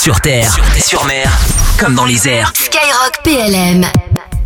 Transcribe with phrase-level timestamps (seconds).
[0.00, 1.30] Sur terre, sur mer,
[1.78, 2.52] comme dans les airs.
[2.56, 3.84] Skyrock PLM.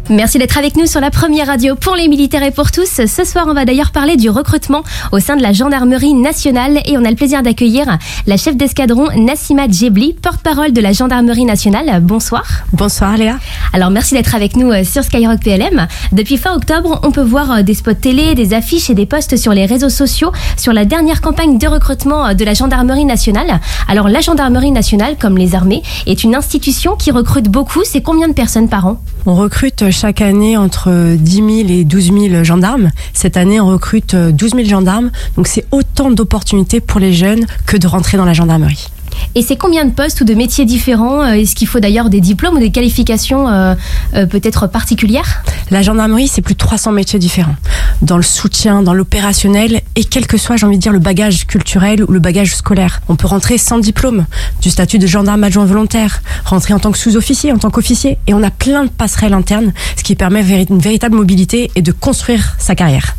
[0.09, 3.01] Merci d'être avec nous sur la première radio pour les militaires et pour tous.
[3.07, 6.97] Ce soir, on va d'ailleurs parler du recrutement au sein de la gendarmerie nationale et
[6.97, 7.99] on a le plaisir d'accueillir
[8.29, 12.01] la chef d'escadron Nassima Djebli, porte-parole de la gendarmerie nationale.
[12.03, 12.45] Bonsoir.
[12.73, 13.41] Bonsoir Léa.
[13.73, 15.89] Alors merci d'être avec nous euh, sur Skyrock PLM.
[16.13, 19.37] Depuis fin octobre, on peut voir euh, des spots télé, des affiches et des posts
[19.37, 23.61] sur les réseaux sociaux sur la dernière campagne de recrutement euh, de la gendarmerie nationale.
[23.89, 27.83] Alors la gendarmerie nationale, comme les armées, est une institution qui recrute beaucoup.
[27.85, 29.01] C'est combien de personnes par an?
[29.27, 32.91] On recrute chaque année entre 10 000 et 12 000 gendarmes.
[33.15, 35.11] Cette année, on recrute 12 000 gendarmes.
[35.37, 38.89] Donc c'est autant d'opportunités pour les jeunes que de rentrer dans la gendarmerie.
[39.35, 41.23] Et c'est combien de postes ou de métiers différents?
[41.23, 43.75] Euh, Est-ce qu'il faut d'ailleurs des diplômes ou des qualifications euh,
[44.15, 45.43] euh, peut-être particulières?
[45.71, 47.57] La gendarmerie, c'est plus de 300 métiers différents.
[48.03, 51.47] Dans le soutien, dans l'opérationnel et quel que soit, j'ai envie de dire, le bagage
[51.47, 53.01] culturel ou le bagage scolaire.
[53.09, 54.27] On peut rentrer sans diplôme,
[54.61, 58.19] du statut de gendarme adjoint volontaire, rentrer en tant que sous-officier, en tant qu'officier.
[58.27, 61.93] Et on a plein de passerelles internes, ce qui permet une véritable mobilité et de
[61.93, 63.17] construire sa carrière.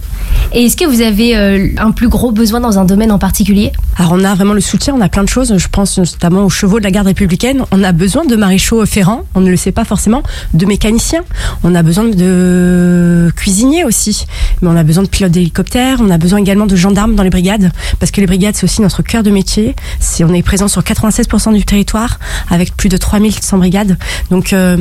[0.53, 3.71] Et est-ce que vous avez euh, un plus gros besoin dans un domaine en particulier?
[3.97, 5.57] Alors on a vraiment le soutien, on a plein de choses.
[5.57, 7.63] Je pense notamment aux chevaux de la garde républicaine.
[7.71, 11.23] On a besoin de maréchaux ferrants, on ne le sait pas forcément, de mécaniciens.
[11.63, 14.25] On a besoin de cuisiniers aussi.
[14.61, 15.99] Mais on a besoin de pilotes d'hélicoptères.
[16.01, 18.81] On a besoin également de gendarmes dans les brigades, parce que les brigades c'est aussi
[18.81, 19.75] notre cœur de métier.
[19.99, 23.97] Si on est présent sur 96% du territoire, avec plus de 3100 brigades.
[24.31, 24.77] Donc euh,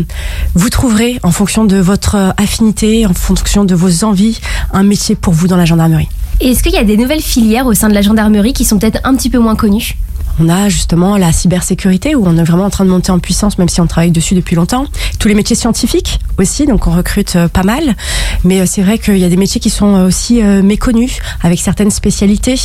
[0.55, 4.41] vous trouverez en fonction de votre affinité, en fonction de vos envies,
[4.73, 6.09] un métier pour vous dans la gendarmerie.
[6.41, 9.01] Est-ce qu'il y a des nouvelles filières au sein de la gendarmerie qui sont peut-être
[9.05, 9.97] un petit peu moins connues?
[10.39, 13.57] On a justement la cybersécurité où on est vraiment en train de monter en puissance,
[13.57, 14.85] même si on travaille dessus depuis longtemps.
[15.19, 17.97] Tous les métiers scientifiques aussi, donc on recrute euh, pas mal.
[18.45, 21.61] Mais euh, c'est vrai qu'il y a des métiers qui sont euh, aussi méconnus, avec
[21.61, 22.61] certaines spécialités.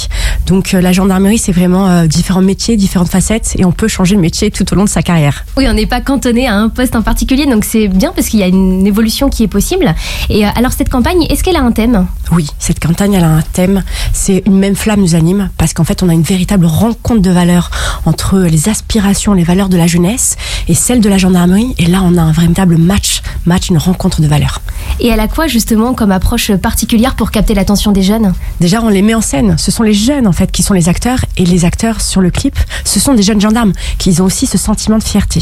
[0.47, 4.51] Donc la gendarmerie, c'est vraiment différents métiers, différentes facettes, et on peut changer de métier
[4.51, 5.45] tout au long de sa carrière.
[5.57, 8.39] Oui, on n'est pas cantonné à un poste en particulier, donc c'est bien parce qu'il
[8.39, 9.93] y a une évolution qui est possible.
[10.29, 12.07] Et alors cette campagne, est-ce qu'elle a un thème?
[12.31, 13.83] Oui, cette campagne, elle a un thème.
[14.13, 17.31] C'est une même flamme nous anime, parce qu'en fait, on a une véritable rencontre de
[17.31, 17.69] valeurs
[18.05, 21.75] entre les aspirations, les valeurs de la jeunesse et celles de la gendarmerie.
[21.77, 24.60] Et là, on a un véritable match, match, une rencontre de valeurs.
[25.03, 28.33] Et elle a quoi justement comme approche particulière pour capter l'attention des jeunes?
[28.59, 29.55] Déjà, on les met en scène.
[29.57, 32.29] Ce sont les jeunes en fait qui sont les acteurs et les acteurs sur le
[32.29, 35.39] clip, ce sont des jeunes gendarmes qui ont aussi ce sentiment de fierté.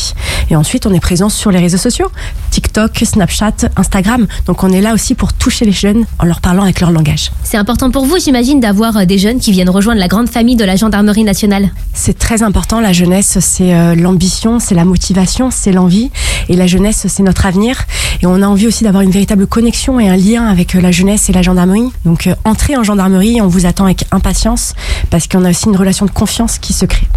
[0.50, 2.09] Et ensuite, on est présent sur les réseaux sociaux,
[2.52, 4.28] TikTok, Snapchat, Instagram.
[4.46, 7.30] Donc on est là aussi pour toucher les jeunes en leur parlant avec leur langage.
[7.44, 10.64] C'est important pour vous, j'imagine, d'avoir des jeunes qui viennent rejoindre la grande famille de
[10.64, 11.70] la gendarmerie nationale?
[11.94, 12.80] C'est très important.
[12.80, 16.12] La jeunesse, c'est euh, l'ambition, c'est la motivation, c'est l'envie.
[16.49, 17.85] Et la jeunesse, c'est notre avenir.
[18.21, 20.91] Et on a envie aussi d'avoir une véritable connexion et un lien avec euh, la
[20.91, 21.91] jeunesse et la gendarmerie.
[22.05, 24.73] Donc, euh, entrez en gendarmerie, on vous attend avec impatience
[25.11, 27.07] parce qu'on a aussi une relation de confiance qui se crée.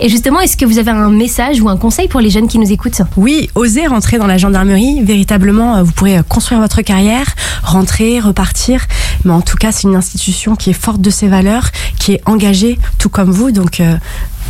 [0.00, 2.58] Et justement, est-ce que vous avez un message ou un conseil pour les jeunes qui
[2.58, 3.00] nous écoutent?
[3.16, 5.02] Oui, osez rentrer dans la gendarmerie.
[5.02, 7.26] Véritablement, vous pourrez construire votre carrière,
[7.62, 8.86] rentrer, repartir.
[9.24, 11.68] Mais en tout cas, c'est une institution qui est forte de ses valeurs,
[11.98, 13.52] qui est engagée, tout comme vous.
[13.52, 13.80] Donc,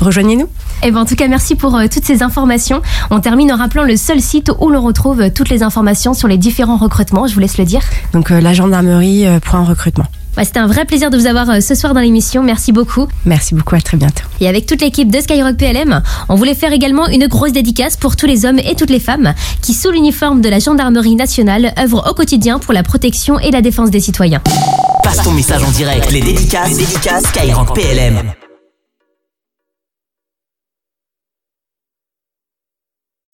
[0.00, 0.48] rejoignez-nous.
[0.82, 2.82] Eh ben, en tout cas, merci pour euh, toutes ces informations.
[3.10, 6.28] On termine en rappelant le seul site où l'on retrouve euh, toutes les informations sur
[6.28, 7.26] les différents recrutements.
[7.26, 7.80] Je vous laisse le dire.
[8.12, 10.06] Donc, euh, la gendarmerie, point recrutement.
[10.42, 12.42] C'était un vrai plaisir de vous avoir ce soir dans l'émission.
[12.42, 13.08] Merci beaucoup.
[13.26, 14.24] Merci beaucoup, à très bientôt.
[14.40, 18.16] Et avec toute l'équipe de Skyrock PLM, on voulait faire également une grosse dédicace pour
[18.16, 22.06] tous les hommes et toutes les femmes qui, sous l'uniforme de la gendarmerie nationale, œuvrent
[22.08, 24.40] au quotidien pour la protection et la défense des citoyens.
[25.02, 28.22] Passe ton message en direct, les dédicaces, les dédicaces Skyrock PLM.